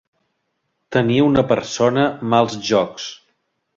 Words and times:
Tenir 0.95 1.19
una 1.25 1.43
persona 1.51 2.07
mals 2.33 2.57
jocs. 2.71 3.07